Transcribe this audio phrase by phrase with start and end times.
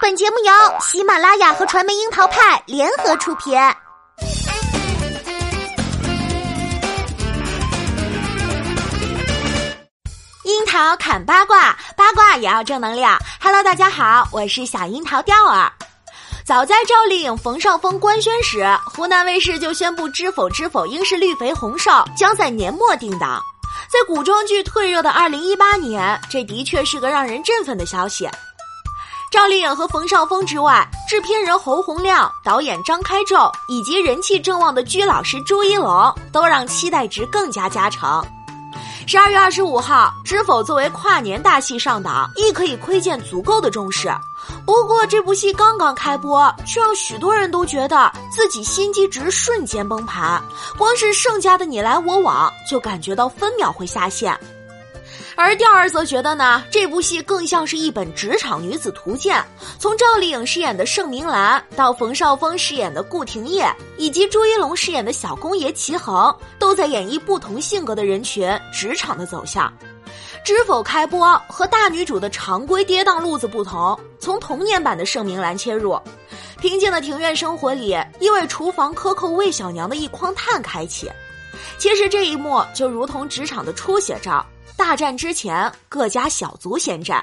[0.00, 3.56] 本节目由喜马拉雅和传媒樱桃派联合出品。
[10.44, 13.18] 樱桃砍八卦，八卦也要正能量。
[13.40, 15.70] Hello，大家好，我是小樱桃钓儿。
[16.46, 23.42] 早在赵丽颖、冯绍峰官宣时，湖南卫视就宣布《知否知否，应是绿肥红瘦》将在年末定档。
[23.90, 28.28] 在古装剧退热的二零一八年，这的确是个让人振奋的消息。
[29.30, 38.24] 赵丽颖和冯绍峰之外，制片人侯洪亮、导演张开宙以及人气正旺的鞠老师朱一龙，都让期待值更加加成。
[39.06, 44.10] 十二月二十五号，《知否》作为跨年大戏上档，亦可以窥见足够的重视。
[44.64, 50.42] 不过，这部戏刚刚开播，却让许多人都觉得自己心机值瞬间崩盘，
[50.78, 54.38] 光是盛家的你来我往，就感觉到分秒会下线。
[55.40, 59.40] 而调儿则觉得呢，这部戏更像是一本职场女子图鉴。
[59.78, 69.72] 从赵丽颖饰演的盛明兰，到冯绍峰饰演的顾廷烨，以及朱一龙饰演的小公爷齐衡，都在演绎不同性格的人群职场的走向。
[70.44, 75.96] 知否开播和大女主的常规跌宕路子不同，从童年版的盛明兰切入，
[76.60, 81.08] 平静的庭院生活里，因为厨房克扣魏小娘的一筐炭开启。
[81.78, 84.44] 其实这一幕就如同职场的初写照。
[84.78, 87.22] 大战之前，各家小卒先战。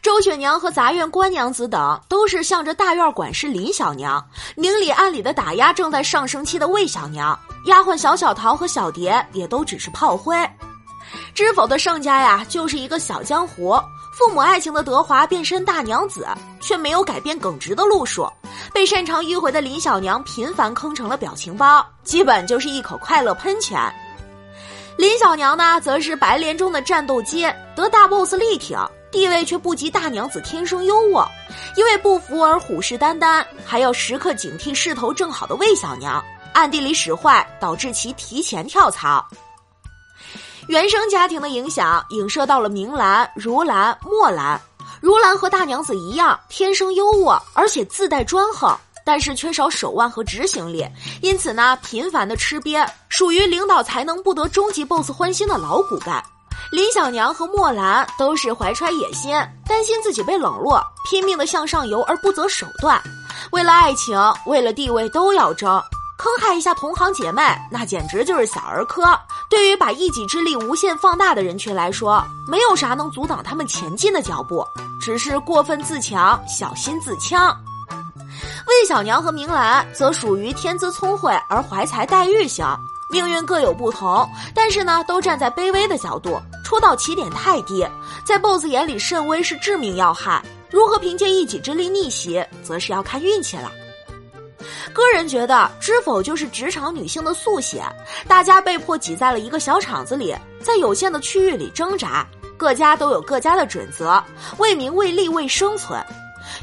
[0.00, 7.38] 周雪娘和杂院官娘子等都是向着大院管事林小娘，明里暗里的打压正在上升期的魏小娘。
[7.66, 10.34] 丫鬟小小桃和小蝶也都只是炮灰。
[11.34, 13.78] 知否的盛家呀，就是一个小江湖。
[14.14, 16.26] 父母爱情的德华变身大娘子，
[16.62, 18.26] 却没有改变耿直的路数。
[18.72, 23.78] 被擅长迂回的林小娘频繁坑成了表情包，基本就是一口快乐喷泉。
[24.96, 28.78] 林小娘呢，则是白莲中的战斗机，得大 boss 力挺，
[29.10, 31.26] 地位却不及大娘子天生优渥，
[31.76, 39.26] 因为不服而虎视眈眈，还要时刻警惕势头正好的魏小娘，暗地里使坏，导致其提前跳槽。
[40.68, 44.60] 原生家庭的影响影射到了明兰、如兰、墨兰。
[45.00, 48.74] 如兰和大娘子一样，天生优渥，而且自带专横。
[49.04, 50.86] 但是缺少手腕和执行力，
[51.20, 56.24] 因此呢，频繁的吃瘪，属于领导才能不得终极 BOSS 欢心的老骨干。
[56.72, 59.32] 林小娘和墨兰都是怀揣野心，
[59.66, 63.00] 担心自己被冷落，拼命的向上游而不择手段，
[63.52, 65.80] 为了爱情，为了地位都要争，
[66.16, 69.04] 坑害一下同行姐妹，那简直就是小儿科。
[69.50, 74.66] 对于把一己之力无限放大的人群来说，没有啥能阻挡他们前进的脚步，
[75.00, 77.54] 只是过分自强，小心自戕。
[78.80, 82.66] 魏小娘和明兰则属于天资聪慧而怀才待遇型，
[83.08, 87.86] 命运各有不同，但是呢，都站在卑微的角度，出道起点太低，
[88.26, 90.42] 在 BOSS 眼里甚微是致命要害。
[90.70, 93.70] 如何凭借一己之力逆袭，则是要看运气了。
[94.92, 97.82] 个人觉得，知否就是职场女性的速写，
[98.26, 104.22] 大家被迫挤在了一个小厂子里，在有限的区域里挣扎，各家都有各家的准则，
[104.58, 106.04] 为名为利为生存。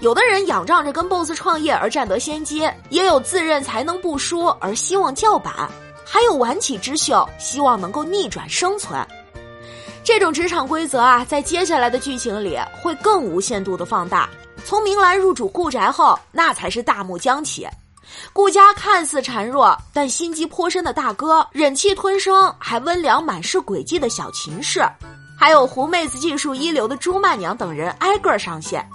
[0.00, 5.54] 有的人仰仗着跟 BOSS 创业而占得先机，也有自认才能不输而希望叫板，
[6.04, 8.98] 还有晚起之秀希望能够逆转生存。
[10.02, 14.28] 这种职场规则啊，在接下来的剧情里会更无限度的放大。
[14.64, 17.66] 从明兰入主顾宅后，那才是大幕将起。
[18.32, 24.82] 顾家看似孱弱，但心机颇深的大哥忍气吞声，还温良满是诡计的小秦氏，
[25.38, 28.86] 还有狐妹子技术一流的朱曼娘等人挨个上线。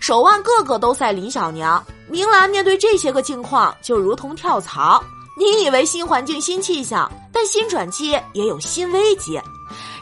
[0.00, 5.02] 手腕个个都赛林小娘，明兰面对这些个境况，就如同跳槽。
[5.36, 9.40] 你以为新环境新气象，但新转机也有新危机。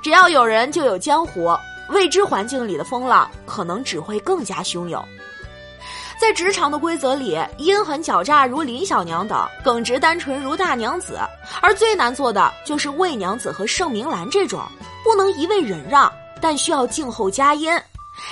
[0.02, 1.56] 只要有人，就有江湖。
[1.90, 5.02] 未知环境里的风浪，可能只会更加汹涌。
[6.20, 11.18] 在职场的规则里，阴狠狡诈如林小娘等，耿直单纯如大娘子，
[11.62, 14.60] 而最难做的就是魏娘子和盛明兰这种，
[15.04, 16.12] 不能一味忍让，
[16.42, 17.72] 但需要静候佳音。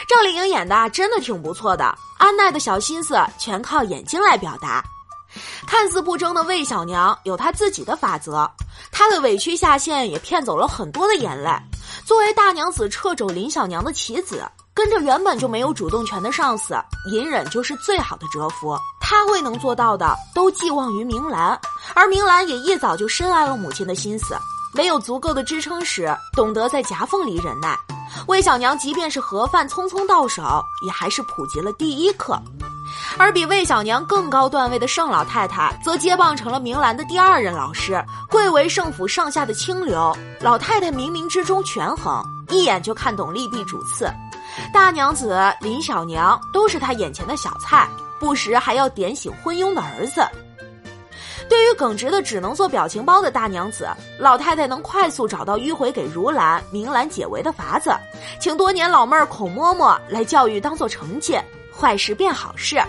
[0.09, 1.85] 赵丽颖演的真的挺不错的，
[2.19, 4.83] 安奈的小心思全靠眼睛来表达。
[5.67, 8.51] 看似不争的魏小娘有她自己的法则，
[8.91, 11.51] 她的委屈下线也骗走了很多的眼泪。
[12.07, 14.43] 作为大娘子掣肘林小娘的棋子，
[14.73, 16.75] 跟着原本就没有主动权的上司，
[17.11, 18.79] 隐忍就是最好的蛰伏。
[19.01, 21.59] 她未能做到的，都寄望于明兰，
[21.95, 24.37] 而明兰也一早就深谙了母亲的心思，
[24.73, 27.79] 没有足够的支撑时，懂得在夹缝里忍耐。
[28.27, 30.43] 魏小娘即便是盒饭匆匆到手，
[30.85, 32.41] 也还是普及了第一课。
[33.19, 40.17] 而比魏小娘更高段位的盛老太太，则接棒成了明兰的第二任老师，贵为盛府上下的清流。
[40.41, 44.11] 老太太冥冥之中权衡，一眼就看懂利弊主次。
[44.73, 47.89] 大娘子林小娘都是她眼前的小菜，
[48.21, 50.23] 不时还要点醒昏庸的儿子。
[51.49, 53.89] 对于耿直的只能做表情包的大娘子，
[54.19, 57.95] 老太太能快速找到迂回给如兰、明兰解围的法子，
[58.41, 61.43] 请多年老妹儿孔嬷嬷来教育当做惩戒，
[61.77, 62.83] 坏事变好事。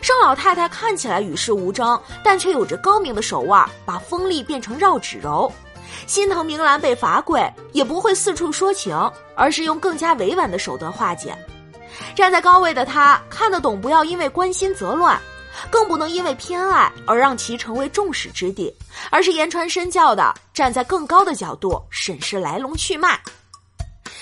[0.00, 5.50] 盛老太太看起来与世无争，但却有着高明的手腕，把锋利变成绕指柔。
[6.06, 8.96] 心疼明兰被罚跪，也不会四处说情，
[9.34, 11.36] 而是用更加委婉的手段化解。
[12.14, 15.18] 站在高位的她看得懂，不要因为关心则乱，
[15.70, 18.74] 更不能因为偏爱而让其成为众矢之的，
[19.10, 23.20] 而是言传身教的站在更高的角度审视来龙去脉。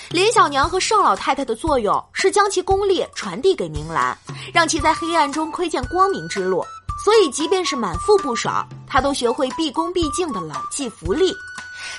[0.09, 4.17] 林小娘和盛老太太的作用是将其功力传递给明兰，
[4.53, 6.65] 让其在黑暗中窥见光明之路。
[7.03, 11.31] 所以，即便是满腹不爽，她都学会毕恭毕敬的老骥伏枥。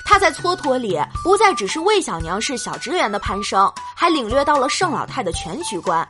[0.03, 6.05] 她在蹉跎里不再只是魏小娘是小职员的攀升，还领略到了盛老太的全局观。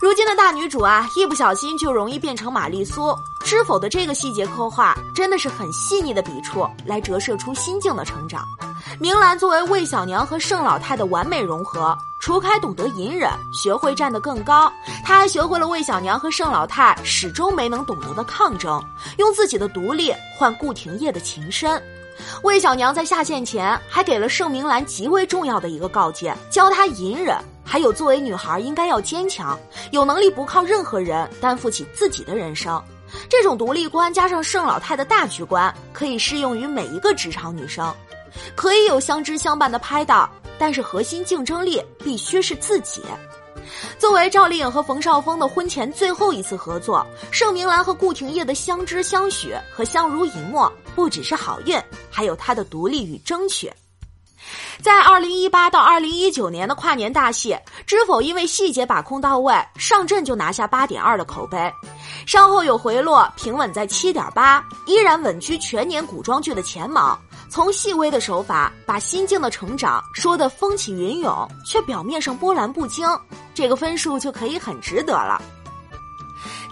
[0.00, 3.16] 如今的大女主啊，一不小心就容易变成玛丽苏。
[3.44, 8.44] 知否的这个细节刻画，真的是很细腻的笔触，来折射出心境的成长。
[8.98, 14.72] 明兰作为魏小娘和盛老太的完美融合，除开懂得隐忍，学会站得更高，
[15.04, 18.82] 她还学会了魏小娘和盛老太始终没能懂得的抗争，
[19.18, 21.80] 用自己的独立换顾廷烨的情深。
[22.42, 27.36] 魏小娘在下线前还给了盛明兰极为重要的一个告诫，教她隐忍，
[27.66, 29.58] 还有作为女孩应该要坚强，
[29.90, 32.80] 有能力不靠任何人担负起自己的人生。
[33.28, 37.92] 这种独立观加上盛老太的大局观，可以适用于每一个职场女生。
[38.54, 43.02] 可以有相知相伴的拍档，但是核心竞争力必须是自己。
[43.98, 51.76] 作为赵丽颖和冯绍峰的婚前最后一次合作，盛明兰和顾廷烨的相知相许和相濡以沫，不只是好运，
[52.10, 53.72] 还有她的独立与争取。
[54.82, 57.52] 在二零一八到二零一九年的跨年大戏
[57.86, 61.72] 《知否》，因为细节把控到位，上阵就拿下八点二的口碑，
[62.26, 67.18] 稍后有回落，平稳在七点八，依然稳居全年古装剧的前茅。
[67.48, 73.08] 从细微的手法把心境的成长说得风起云涌，却表面上波澜不惊，
[73.54, 75.40] 这个分数就可以很值得了。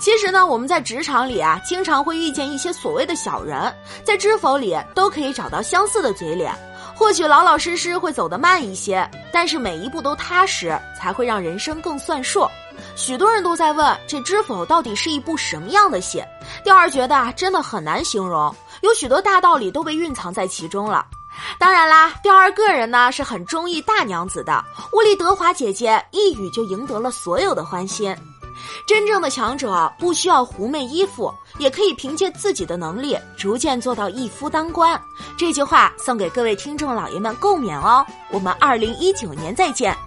[0.00, 3.74] 其实呢，我们在职场里啊，经常会遇见一些所谓的小人，
[4.04, 6.52] 在《知否》里都可以找到相似的嘴脸。
[6.94, 12.48] 或许老老实实会走得慢一些，但是每一步都踏实，才会让人生更算数。
[12.96, 16.24] 许多人都在问，这《知否》到底是一部什么样的戏？
[16.62, 21.04] 调儿觉得啊，真的很难形容，有许多大道理都被蕴藏在其中了。
[21.58, 28.16] 当然啦，调儿个人呢是很中意大娘子的，乌丽德华姐姐一语就赢得了所有的欢心。
[28.86, 35.00] 真正的强者不需要狐媚依附，也可以凭借自己的能力逐渐做到一夫当关。
[35.36, 38.04] 这句话送给各位听众老爷们共勉哦。
[38.30, 40.03] 我们二零一九年再见。